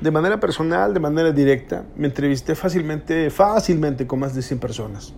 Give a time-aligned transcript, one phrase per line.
[0.00, 5.12] de manera personal, de manera directa, me entrevisté fácilmente, fácilmente con más de 100 personas.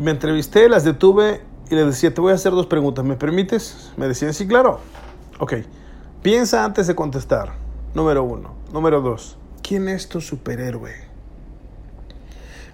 [0.00, 3.92] Me entrevisté, las detuve y les decía, te voy a hacer dos preguntas, ¿me permites?
[3.96, 4.80] Me decían, sí, claro.
[5.38, 5.54] Ok,
[6.22, 7.54] piensa antes de contestar.
[7.94, 8.54] Número uno.
[8.72, 10.92] Número dos, ¿quién es tu superhéroe?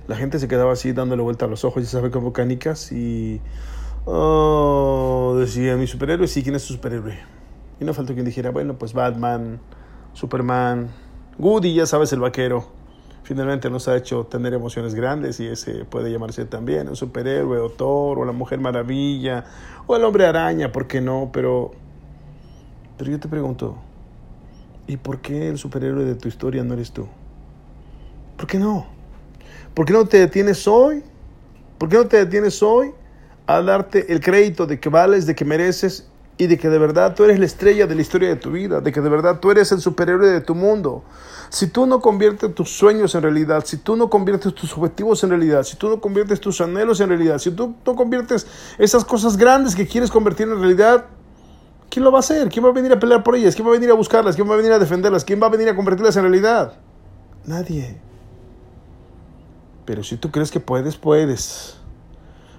[0.09, 3.41] La gente se quedaba así dándole vuelta a los ojos, ya sabe, como canicas y...
[4.05, 7.19] Oh, decía, mi superhéroe, sí, ¿quién es tu superhéroe?
[7.79, 9.61] Y no faltó quien dijera, bueno, pues Batman,
[10.13, 10.89] Superman,
[11.39, 12.67] Woody, ya sabes, el vaquero.
[13.23, 17.69] Finalmente nos ha hecho tener emociones grandes y ese puede llamarse también un superhéroe o
[17.69, 19.45] Thor o la Mujer Maravilla
[19.87, 21.29] o el Hombre Araña, ¿por qué no?
[21.31, 21.73] Pero,
[22.97, 23.77] pero yo te pregunto,
[24.87, 27.07] ¿y por qué el superhéroe de tu historia no eres tú?
[28.39, 28.87] ¿Por qué no?
[29.75, 31.03] ¿Por qué no te detienes hoy?
[31.77, 32.93] ¿Por qué no te detienes hoy
[33.47, 37.15] a darte el crédito de que vales, de que mereces y de que de verdad
[37.17, 39.51] tú eres la estrella de la historia de tu vida, de que de verdad tú
[39.51, 41.03] eres el superhéroe de tu mundo.
[41.51, 45.31] Si tú no conviertes tus sueños en realidad, si tú no conviertes tus objetivos en
[45.31, 48.47] realidad, si tú no conviertes tus anhelos en realidad, si tú no conviertes
[48.79, 51.07] esas cosas grandes que quieres convertir en realidad,
[51.91, 52.49] ¿quién lo va a hacer?
[52.49, 53.57] ¿Quién va a venir a pelear por ellas?
[53.57, 54.37] ¿Quién va a venir a buscarlas?
[54.37, 55.25] ¿Quién va a venir a defenderlas?
[55.25, 56.75] ¿Quién va a venir a convertirlas en realidad?
[57.47, 57.99] Nadie.
[59.85, 61.78] Pero si tú crees que puedes, puedes.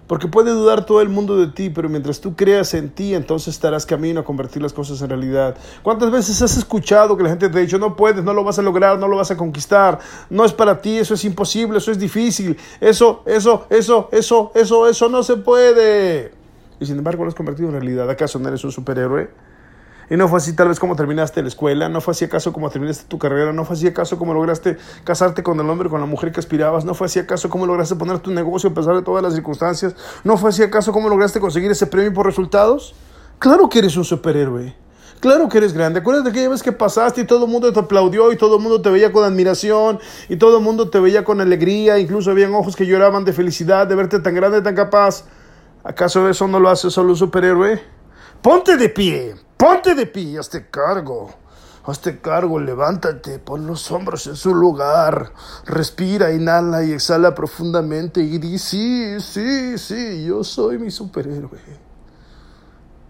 [0.10, 3.54] Porque puede dudar todo el mundo de ti, pero mientras tú creas en ti, entonces
[3.54, 5.56] estarás camino a convertir las cosas en realidad.
[5.84, 8.58] ¿Cuántas veces has escuchado que la gente te ha dicho, no puedes, no lo vas
[8.58, 10.00] a lograr, no lo vas a conquistar,
[10.32, 14.88] no es para ti, eso es imposible, eso es difícil, eso, eso, eso, eso, eso,
[14.88, 16.32] eso no se puede?
[16.80, 18.10] Y sin embargo lo has convertido en realidad.
[18.10, 19.30] ¿Acaso no eres un superhéroe?
[20.10, 22.70] Y no fue así tal vez como terminaste la escuela, no fue así acaso como
[22.70, 26.08] terminaste tu carrera, no fue así acaso como lograste casarte con el hombre, con la
[26.08, 29.04] mujer que aspirabas, no fue así acaso como lograste poner tu negocio a pesar de
[29.04, 32.96] todas las circunstancias, no fue así acaso como lograste conseguir ese premio por resultados.
[33.38, 34.76] Claro que eres un superhéroe.
[35.20, 36.00] Claro que eres grande.
[36.00, 38.82] Acuérdate aquella vez que pasaste y todo el mundo te aplaudió y todo el mundo
[38.82, 40.00] te veía con admiración
[40.30, 42.00] y todo el mundo te veía con alegría.
[42.00, 45.26] Incluso habían ojos que lloraban de felicidad de verte tan grande, tan capaz.
[45.84, 47.99] ¿Acaso eso no lo hace solo un superhéroe?
[48.42, 51.30] Ponte de pie, Ponte de pie, hazte cargo.
[51.84, 55.34] Hazte cargo, levántate, pon los hombros en su lugar.
[55.66, 61.60] Respira, inhala y exhala profundamente y di, sí, sí, sí, yo soy mi superhéroe.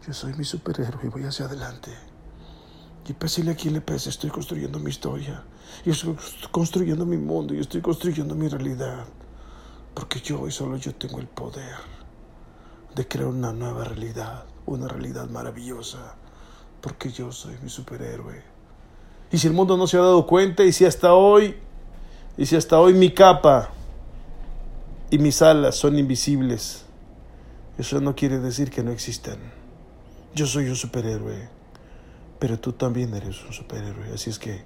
[0.07, 1.91] Yo soy mi superhéroe y voy hacia adelante.
[3.07, 5.43] Y pésele a quien le pese, estoy construyendo mi historia.
[5.85, 6.17] Y estoy
[6.49, 9.05] construyendo mi mundo y estoy construyendo mi realidad.
[9.93, 11.98] Porque yo y solo yo tengo el poder
[12.95, 16.15] de crear una nueva realidad, una realidad maravillosa
[16.81, 18.41] porque yo soy mi superhéroe.
[19.31, 21.55] Y si el mundo no se ha dado cuenta, y si hasta hoy,
[22.37, 23.69] y si hasta hoy mi capa
[25.09, 26.85] y mis alas son invisibles,
[27.77, 29.37] eso no quiere decir que no existan.
[30.33, 31.49] Yo soy un superhéroe,
[32.39, 34.61] pero tú también eres un superhéroe, así es que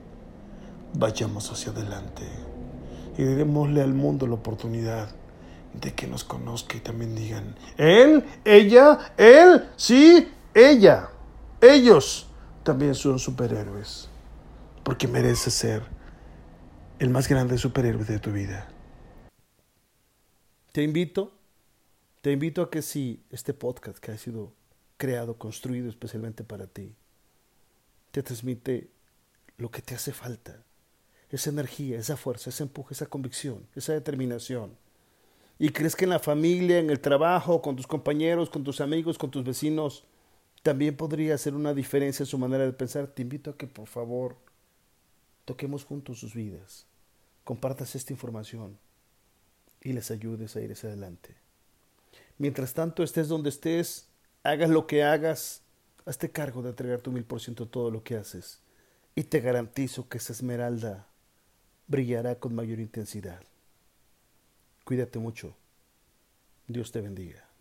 [0.93, 2.23] vayamos hacia adelante
[3.17, 5.09] y démosle al mundo la oportunidad
[5.73, 11.09] de que nos conozca y también digan, él, ella, él, sí, ella.
[11.61, 12.27] Ellos
[12.63, 14.09] también son superhéroes,
[14.83, 15.83] porque mereces ser
[16.99, 18.69] el más grande superhéroe de tu vida.
[20.71, 21.31] Te invito,
[22.21, 24.53] te invito a que si este podcast que ha sido
[24.97, 26.95] creado, construido especialmente para ti,
[28.11, 28.89] te transmite
[29.57, 30.63] lo que te hace falta,
[31.29, 34.77] esa energía, esa fuerza, ese empuje, esa convicción, esa determinación.
[35.59, 39.17] Y crees que en la familia, en el trabajo, con tus compañeros, con tus amigos,
[39.17, 40.03] con tus vecinos,
[40.63, 43.07] también podría hacer una diferencia en su manera de pensar.
[43.07, 44.37] Te invito a que por favor
[45.45, 46.85] toquemos juntos sus vidas,
[47.43, 48.77] compartas esta información
[49.81, 51.35] y les ayudes a ir hacia adelante.
[52.37, 54.07] Mientras tanto, estés donde estés,
[54.43, 55.61] hagas lo que hagas,
[56.05, 58.61] hazte cargo de entregar tu mil por ciento todo lo que haces
[59.15, 61.07] y te garantizo que esa esmeralda
[61.87, 63.41] brillará con mayor intensidad.
[64.83, 65.55] Cuídate mucho.
[66.67, 67.52] Dios te bendiga.